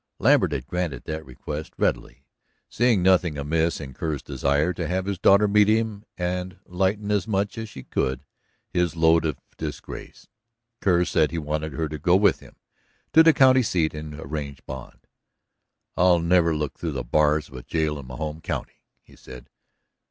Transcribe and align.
Lambert 0.17 0.51
had 0.51 0.65
granted 0.65 1.03
that 1.03 1.23
request 1.27 1.73
readily, 1.77 2.25
seeing 2.67 3.03
nothing 3.03 3.37
amiss 3.37 3.79
in 3.79 3.93
Kerr's 3.93 4.23
desire 4.23 4.73
to 4.73 4.87
have 4.87 5.05
his 5.05 5.19
daughter 5.19 5.47
meet 5.47 5.67
him 5.67 6.05
and 6.17 6.57
lighten 6.65 7.11
as 7.11 7.27
much 7.27 7.55
as 7.55 7.69
she 7.69 7.83
could 7.83 8.25
his 8.71 8.95
load 8.95 9.25
of 9.25 9.37
disgrace. 9.59 10.27
Kerr 10.79 11.05
said 11.05 11.29
he 11.29 11.37
wanted 11.37 11.73
her 11.73 11.87
to 11.87 11.99
go 11.99 12.15
with 12.15 12.39
him 12.39 12.55
to 13.13 13.21
the 13.21 13.31
county 13.31 13.61
seat 13.61 13.93
and 13.93 14.15
arrange 14.15 14.65
bond. 14.65 15.05
"I'll 15.95 16.17
never 16.17 16.55
look 16.55 16.79
through 16.79 16.93
the 16.93 17.03
bars 17.03 17.47
of 17.49 17.53
a 17.53 17.61
jail 17.61 17.99
in 17.99 18.07
my 18.07 18.15
home 18.15 18.41
county," 18.41 18.81
he 19.03 19.15
said. 19.15 19.51